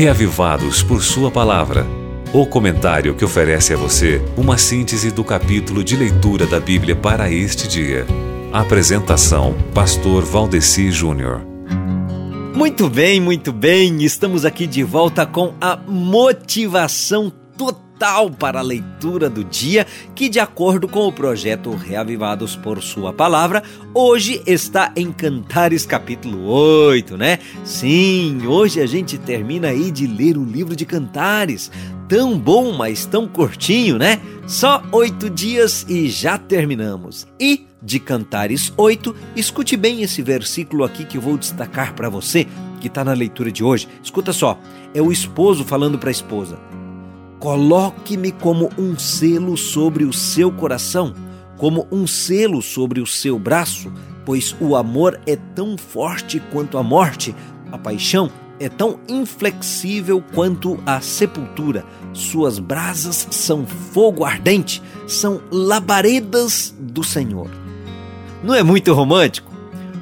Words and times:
reavivados 0.00 0.82
por 0.82 1.02
Sua 1.02 1.30
palavra. 1.30 1.86
O 2.32 2.46
comentário 2.46 3.14
que 3.14 3.22
oferece 3.22 3.74
a 3.74 3.76
você 3.76 4.18
uma 4.34 4.56
síntese 4.56 5.10
do 5.10 5.22
capítulo 5.22 5.84
de 5.84 5.94
leitura 5.94 6.46
da 6.46 6.58
Bíblia 6.58 6.96
para 6.96 7.30
este 7.30 7.68
dia. 7.68 8.06
Apresentação: 8.50 9.54
Pastor 9.74 10.24
Valdeci 10.24 10.90
Júnior. 10.90 11.42
Muito 12.56 12.88
bem, 12.88 13.20
muito 13.20 13.52
bem. 13.52 14.02
Estamos 14.02 14.46
aqui 14.46 14.66
de 14.66 14.82
volta 14.82 15.26
com 15.26 15.52
a 15.60 15.76
motivação 15.76 17.30
total 17.58 17.89
para 18.38 18.60
a 18.60 18.62
leitura 18.62 19.28
do 19.28 19.44
dia, 19.44 19.86
que, 20.14 20.30
de 20.30 20.40
acordo 20.40 20.88
com 20.88 21.06
o 21.06 21.12
projeto 21.12 21.70
Reavivados 21.74 22.56
por 22.56 22.82
Sua 22.82 23.12
Palavra, 23.12 23.62
hoje 23.92 24.40
está 24.46 24.90
em 24.96 25.12
Cantares 25.12 25.84
capítulo 25.84 26.46
8, 26.46 27.18
né? 27.18 27.40
Sim, 27.62 28.46
hoje 28.46 28.80
a 28.80 28.86
gente 28.86 29.18
termina 29.18 29.68
aí 29.68 29.90
de 29.90 30.06
ler 30.06 30.38
o 30.38 30.44
livro 30.44 30.74
de 30.74 30.86
Cantares. 30.86 31.70
Tão 32.08 32.38
bom, 32.38 32.72
mas 32.72 33.04
tão 33.04 33.28
curtinho, 33.28 33.98
né? 33.98 34.18
Só 34.46 34.82
oito 34.92 35.28
dias 35.28 35.84
e 35.86 36.08
já 36.08 36.38
terminamos. 36.38 37.26
E 37.38 37.66
de 37.82 38.00
Cantares 38.00 38.72
8, 38.78 39.14
escute 39.36 39.76
bem 39.76 40.02
esse 40.02 40.22
versículo 40.22 40.84
aqui 40.84 41.04
que 41.04 41.18
eu 41.18 41.22
vou 41.22 41.36
destacar 41.36 41.94
para 41.94 42.08
você, 42.08 42.46
que 42.80 42.86
está 42.86 43.04
na 43.04 43.12
leitura 43.12 43.52
de 43.52 43.62
hoje. 43.62 43.86
Escuta 44.02 44.32
só, 44.32 44.58
é 44.94 45.02
o 45.02 45.12
esposo 45.12 45.64
falando 45.64 45.98
para 45.98 46.08
a 46.08 46.12
esposa. 46.12 46.79
Coloque-me 47.40 48.32
como 48.32 48.68
um 48.76 48.98
selo 48.98 49.56
sobre 49.56 50.04
o 50.04 50.12
seu 50.12 50.52
coração, 50.52 51.14
como 51.56 51.88
um 51.90 52.06
selo 52.06 52.60
sobre 52.60 53.00
o 53.00 53.06
seu 53.06 53.38
braço, 53.38 53.90
pois 54.26 54.54
o 54.60 54.76
amor 54.76 55.18
é 55.26 55.36
tão 55.36 55.78
forte 55.78 56.38
quanto 56.52 56.76
a 56.76 56.82
morte, 56.82 57.34
a 57.72 57.78
paixão 57.78 58.30
é 58.60 58.68
tão 58.68 59.00
inflexível 59.08 60.22
quanto 60.34 60.78
a 60.84 61.00
sepultura. 61.00 61.82
Suas 62.12 62.58
brasas 62.58 63.26
são 63.30 63.64
fogo 63.66 64.22
ardente, 64.22 64.82
são 65.06 65.40
labaredas 65.50 66.74
do 66.78 67.02
Senhor. 67.02 67.50
Não 68.44 68.54
é 68.54 68.62
muito 68.62 68.92
romântico? 68.92 69.50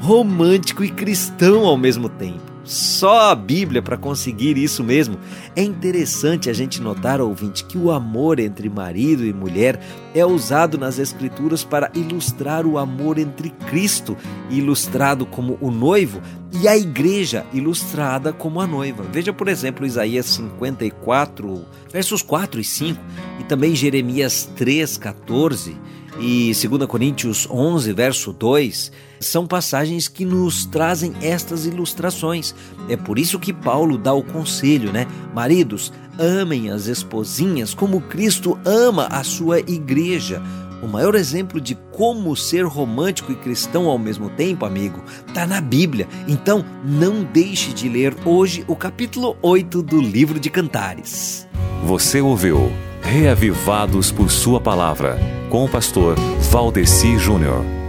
Romântico 0.00 0.84
e 0.84 0.88
cristão 0.88 1.66
ao 1.66 1.76
mesmo 1.76 2.08
tempo. 2.08 2.53
Só 2.64 3.30
a 3.30 3.34
Bíblia 3.34 3.82
para 3.82 3.98
conseguir 3.98 4.56
isso 4.56 4.82
mesmo. 4.82 5.18
É 5.54 5.62
interessante 5.62 6.48
a 6.48 6.52
gente 6.52 6.80
notar, 6.80 7.20
ouvinte, 7.20 7.64
que 7.64 7.76
o 7.76 7.90
amor 7.90 8.40
entre 8.40 8.70
marido 8.70 9.24
e 9.24 9.32
mulher 9.32 9.78
é 10.14 10.24
usado 10.24 10.78
nas 10.78 10.98
Escrituras 10.98 11.62
para 11.62 11.90
ilustrar 11.94 12.66
o 12.66 12.78
amor 12.78 13.18
entre 13.18 13.50
Cristo, 13.68 14.16
ilustrado 14.50 15.26
como 15.26 15.58
o 15.60 15.70
noivo, 15.70 16.22
e 16.52 16.66
a 16.66 16.76
igreja, 16.76 17.44
ilustrada 17.52 18.32
como 18.32 18.60
a 18.60 18.66
noiva. 18.66 19.04
Veja, 19.12 19.32
por 19.32 19.48
exemplo, 19.48 19.84
Isaías 19.84 20.26
54, 20.26 21.66
versos 21.92 22.22
4 22.22 22.60
e 22.60 22.64
5, 22.64 23.00
e 23.40 23.44
também 23.44 23.74
Jeremias 23.74 24.48
3, 24.56 24.96
14 24.96 25.76
e 26.18 26.52
2 26.52 26.86
Coríntios 26.86 27.48
11, 27.50 27.92
verso 27.92 28.32
2, 28.32 28.92
são 29.20 29.46
passagens 29.46 30.06
que 30.08 30.24
nos 30.24 30.66
trazem 30.66 31.12
estas 31.20 31.66
ilustrações. 31.66 32.54
É 32.88 32.96
por 32.96 33.18
isso 33.18 33.38
que 33.38 33.52
Paulo 33.52 33.98
dá 33.98 34.12
o 34.12 34.22
conselho, 34.22 34.92
né? 34.92 35.06
Maridos, 35.34 35.92
amem 36.18 36.70
as 36.70 36.86
esposinhas 36.86 37.74
como 37.74 38.00
Cristo 38.00 38.58
ama 38.64 39.06
a 39.06 39.24
sua 39.24 39.60
igreja. 39.60 40.42
O 40.82 40.86
maior 40.86 41.14
exemplo 41.14 41.60
de 41.60 41.74
como 41.92 42.36
ser 42.36 42.66
romântico 42.66 43.32
e 43.32 43.36
cristão 43.36 43.88
ao 43.88 43.98
mesmo 43.98 44.28
tempo, 44.28 44.66
amigo, 44.66 45.02
está 45.26 45.46
na 45.46 45.60
Bíblia. 45.60 46.06
Então, 46.28 46.62
não 46.84 47.24
deixe 47.24 47.72
de 47.72 47.88
ler 47.88 48.14
hoje 48.24 48.64
o 48.68 48.76
capítulo 48.76 49.36
8 49.40 49.82
do 49.82 50.00
livro 50.00 50.38
de 50.38 50.50
Cantares. 50.50 51.48
Você 51.84 52.20
ouviu 52.20 52.70
Reavivados 53.02 54.10
por 54.10 54.30
Sua 54.30 54.60
Palavra, 54.60 55.18
com 55.54 55.62
o 55.62 55.68
pastor 55.68 56.16
Valdeci 56.50 57.16
Júnior. 57.16 57.83